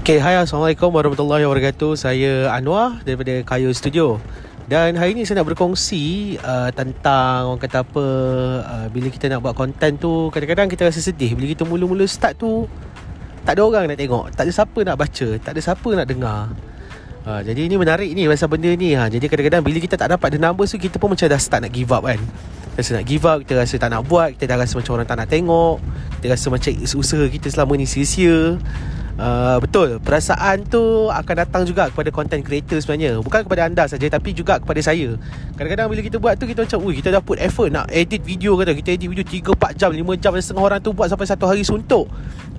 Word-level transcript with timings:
Okay, 0.00 0.16
hai 0.16 0.32
Assalamualaikum 0.32 0.88
warahmatullahi 0.96 1.44
wabarakatuh. 1.44 1.92
Saya 1.92 2.48
Anwar 2.56 3.04
daripada 3.04 3.44
Kayu 3.44 3.68
Studio. 3.76 4.16
Dan 4.64 4.96
hari 4.96 5.12
ni 5.12 5.28
saya 5.28 5.44
nak 5.44 5.52
berkongsi 5.52 6.40
uh, 6.40 6.72
Tentang 6.72 7.52
orang 7.52 7.60
kata 7.60 7.84
apa 7.84 8.04
uh, 8.64 8.86
Bila 8.88 9.12
kita 9.12 9.28
nak 9.28 9.44
buat 9.44 9.52
konten 9.52 10.00
tu 10.00 10.32
Kadang-kadang 10.32 10.72
kita 10.72 10.88
rasa 10.88 11.04
sedih. 11.04 11.36
Bila 11.36 11.52
kita 11.52 11.68
mula-mula 11.68 12.08
start 12.08 12.40
tu 12.40 12.64
Tak 13.44 13.60
ada 13.60 13.60
orang 13.60 13.92
nak 13.92 14.00
tengok. 14.00 14.32
Tak 14.32 14.48
ada 14.48 14.52
siapa 14.56 14.78
nak 14.88 14.96
baca. 14.96 15.28
Tak 15.36 15.52
ada 15.52 15.60
siapa 15.60 15.88
nak 15.92 16.06
dengar. 16.08 16.48
Uh, 17.28 17.40
Jadi 17.44 17.60
ini 17.68 17.76
menarik 17.76 18.08
ni 18.16 18.24
Pasal 18.24 18.48
benda 18.48 18.72
ni. 18.72 18.96
Ha. 18.96 19.12
Jadi 19.12 19.28
kadang-kadang 19.28 19.60
bila 19.60 19.84
kita 19.84 20.00
tak 20.00 20.16
dapat 20.16 20.32
the 20.32 20.40
numbers 20.40 20.72
tu 20.72 20.80
Kita 20.80 20.96
pun 20.96 21.12
macam 21.12 21.28
dah 21.28 21.36
start 21.36 21.60
nak 21.68 21.76
give 21.76 21.92
up 21.92 22.08
kan. 22.08 22.16
Rasa 22.72 22.96
nak 22.96 23.04
give 23.04 23.28
up 23.28 23.44
Kita 23.44 23.52
rasa 23.52 23.76
tak 23.76 23.92
nak 23.92 24.08
buat 24.08 24.32
Kita 24.32 24.48
dah 24.48 24.64
rasa 24.64 24.80
macam 24.80 24.96
orang 24.96 25.08
tak 25.12 25.20
nak 25.20 25.28
tengok. 25.28 25.76
Kita 26.16 26.26
rasa 26.32 26.46
macam 26.48 26.72
usaha 26.80 27.24
kita 27.28 27.52
selama 27.52 27.76
ni 27.76 27.84
sia-sia 27.84 28.56
Uh, 29.20 29.60
betul. 29.60 30.00
Perasaan 30.00 30.64
tu 30.64 31.12
akan 31.12 31.34
datang 31.44 31.62
juga 31.68 31.92
kepada 31.92 32.08
content 32.08 32.40
creator 32.40 32.80
sebenarnya. 32.80 33.20
Bukan 33.20 33.44
kepada 33.44 33.68
anda 33.68 33.84
saja 33.84 34.08
tapi 34.08 34.32
juga 34.32 34.56
kepada 34.56 34.80
saya. 34.80 35.12
Kadang-kadang 35.60 35.92
bila 35.92 36.00
kita 36.00 36.16
buat 36.16 36.40
tu 36.40 36.48
kita 36.48 36.64
macam 36.64 36.80
ui 36.88 36.96
kita 36.96 37.12
dah 37.12 37.20
put 37.20 37.36
effort 37.36 37.68
nak 37.68 37.92
edit 37.92 38.24
video 38.24 38.56
kata. 38.56 38.72
Kita 38.72 38.96
edit 38.96 39.12
video 39.12 39.20
3 39.20 39.52
4 39.52 39.76
jam 39.76 39.92
5 39.92 40.00
jam 40.16 40.32
setengah 40.40 40.64
orang 40.64 40.80
tu 40.80 40.96
buat 40.96 41.12
sampai 41.12 41.28
satu 41.28 41.44
hari 41.44 41.60
suntuk. 41.60 42.08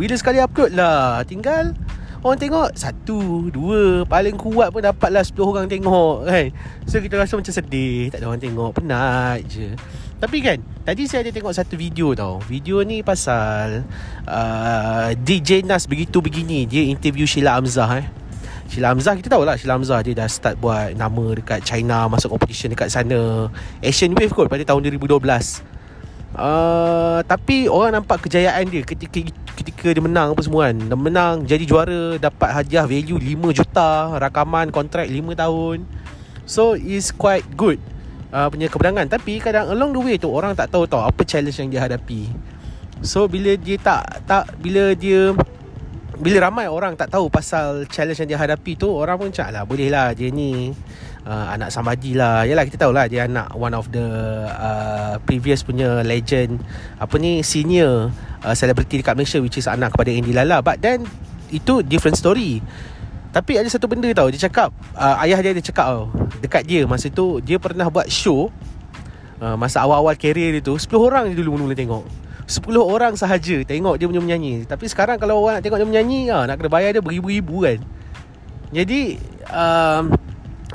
Bila 0.00 0.16
sekali 0.16 0.40
upload 0.40 0.72
lah 0.76 1.24
tinggal 1.24 1.76
Orang 2.20 2.36
tengok 2.36 2.76
Satu 2.76 3.48
Dua 3.48 4.04
Paling 4.04 4.36
kuat 4.36 4.68
pun 4.68 4.84
dapatlah 4.84 5.24
10 5.24 5.40
orang 5.40 5.66
tengok 5.72 6.28
kan? 6.28 6.52
So 6.84 7.00
kita 7.00 7.16
rasa 7.16 7.40
macam 7.40 7.48
sedih. 7.48 8.12
Tak 8.12 8.20
ada 8.20 8.28
orang 8.28 8.42
tengok 8.44 8.76
Penat 8.76 9.40
je 9.48 9.72
Tapi 10.16 10.40
kan 10.40 10.58
Tadi 10.86 11.02
saya 11.10 11.26
ada 11.26 11.34
tengok 11.34 11.50
satu 11.50 11.74
video 11.74 12.14
tau. 12.14 12.38
Video 12.46 12.78
ni 12.86 13.02
pasal 13.02 13.82
uh, 14.22 15.10
DJ 15.18 15.66
Nas 15.66 15.90
begitu 15.90 16.22
begini. 16.22 16.62
Dia 16.62 16.86
interview 16.86 17.26
Sheila 17.26 17.58
Amzah 17.58 17.90
eh. 17.98 18.06
Sheila 18.70 18.94
Hamzah 18.94 19.18
kita 19.18 19.34
tahu 19.34 19.42
lah 19.42 19.58
Sheila 19.58 19.74
Hamzah 19.74 20.06
dia 20.06 20.14
dah 20.14 20.30
start 20.30 20.62
buat 20.62 20.94
nama 20.94 21.34
dekat 21.34 21.66
China 21.66 22.06
Masuk 22.06 22.38
competition 22.38 22.70
dekat 22.70 22.94
sana. 22.94 23.50
Asian 23.82 24.14
Wave 24.14 24.30
kot 24.30 24.46
pada 24.46 24.62
tahun 24.62 24.86
2012 24.94 25.18
uh, 25.18 27.18
Tapi 27.26 27.66
orang 27.66 27.98
nampak 27.98 28.30
kejayaan 28.30 28.70
dia 28.70 28.86
ketika 28.86 29.26
ketika 29.58 29.90
dia 29.90 30.02
menang 30.06 30.38
apa 30.38 30.42
semua 30.46 30.70
kan. 30.70 30.86
Dia 30.86 30.94
menang 30.94 31.42
jadi 31.50 31.66
juara 31.66 32.14
Dapat 32.22 32.62
hadiah 32.62 32.86
value 32.86 33.18
5 33.18 33.58
juta 33.58 34.22
Rakaman 34.22 34.70
kontrak 34.70 35.10
5 35.10 35.34
tahun. 35.34 35.82
So 36.46 36.78
it's 36.78 37.10
quite 37.10 37.42
good 37.58 37.82
uh, 38.32 38.48
Punya 38.50 38.66
kemenangan. 38.70 39.06
Tapi 39.10 39.38
kadang 39.38 39.70
along 39.70 39.94
the 39.94 40.00
way 40.00 40.16
tu 40.16 40.30
Orang 40.30 40.56
tak 40.56 40.72
tahu 40.72 40.88
tau 40.88 41.04
Apa 41.04 41.22
challenge 41.22 41.58
yang 41.60 41.70
dia 41.70 41.82
hadapi. 41.84 42.30
So 43.04 43.28
bila 43.28 43.52
dia 43.60 43.76
tak 43.76 44.24
tak 44.24 44.56
Bila 44.56 44.96
dia 44.96 45.36
Bila 46.16 46.48
ramai 46.48 46.66
orang 46.66 46.96
tak 46.96 47.12
tahu 47.12 47.28
Pasal 47.28 47.84
challenge 47.92 48.24
yang 48.24 48.30
dia 48.36 48.40
hadapi 48.40 48.72
tu 48.78 48.88
Orang 48.88 49.20
pun 49.20 49.28
cakap 49.28 49.52
lah 49.52 49.62
Boleh 49.68 49.92
lah 49.92 50.16
dia 50.16 50.32
ni 50.32 50.72
uh, 51.28 51.46
Anak 51.52 51.68
Samadi 51.68 52.16
lah. 52.16 52.48
Yalah 52.48 52.64
kita 52.64 52.88
tahu 52.88 52.96
lah 52.96 53.04
Dia 53.04 53.28
anak 53.28 53.52
one 53.52 53.76
of 53.76 53.92
the 53.92 54.06
uh, 54.48 55.20
Previous 55.28 55.60
punya 55.60 56.00
legend 56.00 56.56
Apa 56.96 57.20
ni 57.20 57.44
Senior 57.44 58.08
uh, 58.40 58.54
Celebrity 58.56 59.04
dekat 59.04 59.12
Malaysia 59.12 59.38
Which 59.44 59.60
is 59.60 59.68
anak 59.68 59.92
kepada 59.92 60.08
Andy 60.08 60.32
Lala 60.32 60.64
But 60.64 60.80
then 60.80 61.04
Itu 61.52 61.84
different 61.84 62.16
story 62.16 62.64
Tapi 63.36 63.60
ada 63.60 63.68
satu 63.68 63.84
benda 63.84 64.08
tau 64.16 64.32
Dia 64.32 64.48
cakap 64.48 64.72
uh, 64.96 65.20
Ayah 65.20 65.36
dia 65.44 65.52
ada 65.52 65.60
cakap 65.60 65.84
tau 65.92 66.08
Dekat 66.40 66.64
dia 66.64 66.88
Masa 66.88 67.12
tu 67.12 67.44
Dia 67.44 67.60
pernah 67.60 67.92
buat 67.92 68.08
show 68.08 68.48
uh, 69.44 69.56
Masa 69.60 69.84
awal-awal 69.84 70.16
career 70.16 70.56
dia 70.56 70.64
tu 70.64 70.72
10 70.80 70.88
orang 70.96 71.28
dia 71.28 71.36
dulu 71.44 71.60
mula-mula 71.60 71.76
tengok. 71.76 72.04
10 72.48 72.64
orang 72.80 73.12
sahaja 73.12 73.60
Tengok 73.68 74.00
dia 74.00 74.08
punya 74.08 74.24
menyanyi. 74.24 74.64
Tapi 74.64 74.88
sekarang 74.88 75.20
kalau 75.20 75.44
orang 75.44 75.60
nak 75.60 75.68
tengok 75.68 75.84
dia 75.84 75.88
menyanyi 75.92 76.20
ha, 76.32 76.48
Nak 76.48 76.56
kena 76.56 76.70
bayar 76.72 76.90
dia 76.96 77.04
beribu-ribu 77.04 77.60
kan. 77.60 77.78
Jadi 78.72 79.20
um, 79.52 80.16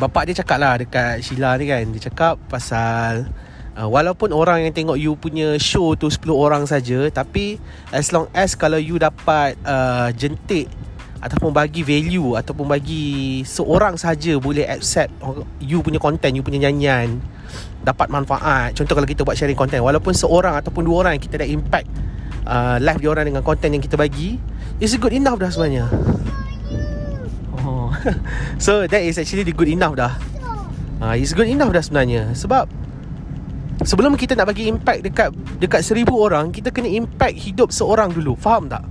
Bapak 0.00 0.32
dia 0.32 0.40
cakap 0.40 0.56
lah 0.56 0.80
Dekat 0.80 1.20
Sheila 1.20 1.60
ni 1.60 1.68
kan 1.68 1.84
Dia 1.92 2.08
cakap 2.08 2.40
pasal 2.48 3.28
uh, 3.76 3.84
Walaupun 3.84 4.32
orang 4.32 4.64
yang 4.64 4.72
tengok 4.72 4.96
you 4.96 5.12
punya 5.12 5.60
show 5.60 5.92
tu 5.92 6.08
10 6.08 6.24
orang 6.32 6.64
saja 6.64 7.04
Tapi 7.12 7.60
As 7.92 8.16
long 8.16 8.32
as 8.32 8.56
kalau 8.56 8.80
you 8.80 8.96
dapat 8.96 9.60
uh, 9.68 10.08
Jentik 10.16 10.85
Ataupun 11.26 11.50
bagi 11.50 11.82
value 11.82 12.38
Ataupun 12.38 12.70
bagi 12.70 13.42
Seorang 13.42 13.98
saja 13.98 14.38
boleh 14.38 14.62
accept 14.70 15.10
You 15.58 15.82
punya 15.82 15.98
content 15.98 16.32
You 16.38 16.46
punya 16.46 16.70
nyanyian 16.70 17.18
Dapat 17.82 18.06
manfaat. 18.10 18.78
Contoh 18.78 18.94
kalau 18.94 19.08
kita 19.10 19.26
buat 19.26 19.34
sharing 19.34 19.58
content 19.58 19.82
Walaupun 19.82 20.14
seorang 20.14 20.54
Ataupun 20.62 20.86
dua 20.86 21.06
orang 21.06 21.18
kita 21.18 21.42
dah 21.42 21.48
impact 21.48 21.90
uh, 22.46 22.78
Live 22.78 23.02
dia 23.02 23.10
orang 23.10 23.26
dengan 23.26 23.42
content 23.42 23.74
yang 23.74 23.82
kita 23.82 23.98
bagi 23.98 24.38
It's 24.78 24.92
good 25.00 25.16
enough 25.16 25.40
dah 25.40 25.48
sebenarnya. 25.48 25.88
So 28.64 28.86
that 28.86 29.02
is 29.02 29.16
actually 29.18 29.44
the 29.48 29.54
good 29.56 29.70
enough 29.70 29.96
dah. 29.96 30.12
Uh, 31.00 31.14
It's 31.16 31.32
good 31.32 31.48
enough 31.48 31.72
dah 31.72 31.82
sebenarnya. 31.82 32.32
Sebab 32.36 32.68
Sebelum 33.84 34.16
kita 34.16 34.32
nak 34.32 34.48
bagi 34.48 34.72
impact 34.72 35.04
dekat 35.04 35.28
dekat 35.60 35.84
seribu 35.84 36.16
orang 36.16 36.48
Kita 36.48 36.72
kena 36.72 36.88
impact 36.88 37.36
hidup 37.36 37.68
seorang 37.72 38.12
dulu. 38.12 38.36
Faham 38.36 38.68
tak? 38.72 38.84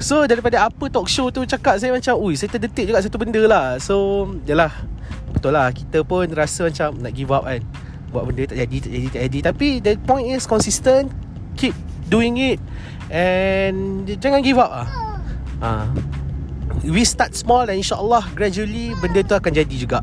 So 0.00 0.24
daripada 0.24 0.64
apa 0.64 0.88
talk 0.88 1.06
show 1.12 1.28
tu 1.28 1.44
cakap 1.44 1.76
Saya 1.76 1.92
macam 1.92 2.16
Ui 2.24 2.32
saya 2.32 2.48
terdetik 2.48 2.88
juga 2.88 3.04
satu 3.04 3.20
benda 3.20 3.44
lah. 3.44 3.76
So 3.76 4.26
Yalah 4.48 4.72
Betul 5.36 5.52
lah. 5.54 5.68
Kita 5.70 6.02
pun 6.02 6.26
rasa 6.32 6.72
macam 6.72 6.96
Nak 6.98 7.12
give 7.12 7.30
up 7.30 7.44
kan. 7.44 7.60
Buat 8.10 8.32
benda 8.32 8.42
tak 8.48 8.58
jadi 8.64 8.76
Tak 8.80 8.90
jadi 8.90 9.08
tak 9.12 9.22
jadi. 9.28 9.38
Tapi 9.52 9.68
the 9.84 9.92
point 10.08 10.26
is 10.32 10.48
consistent. 10.48 11.12
Keep 11.60 11.76
doing 12.08 12.40
it 12.40 12.58
And 13.12 14.08
Jangan 14.08 14.40
give 14.40 14.56
up 14.56 14.72
lah. 14.72 14.88
Uh, 15.60 15.84
we 16.88 17.04
start 17.04 17.36
small 17.36 17.68
dan 17.68 17.76
insyaAllah 17.76 18.24
gradually 18.32 18.96
benda 18.96 19.20
tu 19.20 19.36
akan 19.36 19.52
jadi 19.52 19.76
juga 19.76 20.00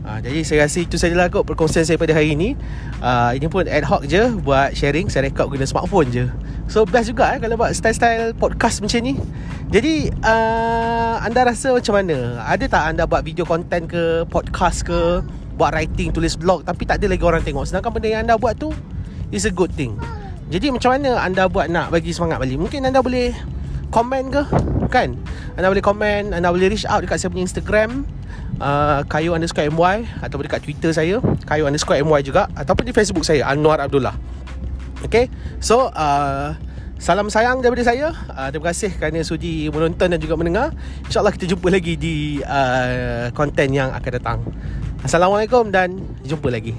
Ha, 0.00 0.16
jadi 0.24 0.40
saya 0.40 0.64
rasa 0.64 0.80
itu 0.80 0.96
sajalah 0.96 1.28
kot 1.28 1.44
perkongsian 1.44 1.84
saya 1.84 2.00
pada 2.00 2.16
hari 2.16 2.32
ini. 2.32 2.56
Uh, 3.04 3.36
Ini 3.36 3.46
pun 3.52 3.68
ad 3.68 3.84
hoc 3.84 4.08
je 4.08 4.32
buat 4.40 4.72
sharing 4.72 5.12
Saya 5.12 5.28
rekod 5.28 5.52
guna 5.52 5.68
smartphone 5.68 6.08
je. 6.08 6.24
So 6.72 6.88
best 6.88 7.12
juga 7.12 7.28
eh 7.34 7.38
kalau 7.42 7.60
buat 7.60 7.76
style-style 7.76 8.32
podcast 8.40 8.80
macam 8.80 9.00
ni. 9.04 9.20
Jadi 9.68 10.08
uh, 10.24 11.20
anda 11.20 11.44
rasa 11.44 11.76
macam 11.76 12.00
mana? 12.00 12.40
Ada 12.48 12.64
tak 12.64 12.82
anda 12.96 13.04
buat 13.04 13.20
video 13.20 13.44
content 13.44 13.84
ke 13.86 14.24
podcast 14.26 14.88
ke 14.88 15.20
Buat 15.60 15.76
writing, 15.76 16.08
tulis 16.08 16.40
blog 16.40 16.64
Tapi 16.64 16.88
tak 16.88 17.04
ada 17.04 17.06
lagi 17.12 17.20
orang 17.20 17.44
tengok? 17.44 17.68
Sedangkan 17.68 17.92
benda 17.92 18.08
yang 18.08 18.24
anda 18.24 18.40
buat 18.40 18.56
tu 18.56 18.72
Is 19.30 19.44
a 19.46 19.52
good 19.52 19.70
thing. 19.76 19.94
Jadi 20.50 20.74
macam 20.74 20.96
mana 20.96 21.20
anda 21.22 21.46
buat 21.46 21.70
nak 21.70 21.94
bagi 21.94 22.10
semangat 22.10 22.42
balik? 22.42 22.58
Mungkin 22.58 22.82
anda 22.88 22.98
boleh 22.98 23.30
komen 23.92 24.32
ke? 24.32 24.42
Kan 24.90 25.14
anda 25.60 25.68
boleh 25.68 25.84
komen 25.84 26.32
anda 26.32 26.48
boleh 26.48 26.72
reach 26.72 26.88
out 26.88 27.04
dekat 27.04 27.20
saya 27.20 27.28
punya 27.28 27.44
Instagram 27.44 28.08
uh, 28.56 29.04
kayu 29.04 29.36
underscore 29.36 29.68
my 29.68 30.08
ataupun 30.24 30.48
dekat 30.48 30.64
Twitter 30.64 30.90
saya 30.96 31.20
kayu 31.44 31.68
underscore 31.68 32.00
my 32.00 32.24
juga 32.24 32.48
ataupun 32.56 32.88
di 32.88 32.92
Facebook 32.96 33.22
saya 33.28 33.44
Anwar 33.44 33.78
Abdullah. 33.84 34.16
Okay? 35.04 35.28
So 35.60 35.92
uh, 35.92 36.56
Salam 37.00 37.32
sayang 37.32 37.64
daripada 37.64 37.80
saya. 37.80 38.12
Uh, 38.28 38.52
Terima 38.52 38.76
kasih 38.76 38.92
kerana 38.92 39.24
sudi 39.24 39.72
menonton 39.72 40.12
dan 40.12 40.20
juga 40.20 40.36
mendengar. 40.36 40.68
InsyaAllah 41.08 41.32
kita 41.32 41.48
jumpa 41.48 41.72
lagi 41.72 41.96
di 41.96 42.44
uh, 42.44 43.32
Konten 43.32 43.72
yang 43.72 43.88
akan 43.96 44.10
datang. 44.20 44.44
Assalamualaikum 45.00 45.72
dan 45.72 45.96
Jumpa 46.28 46.52
lagi 46.52 46.76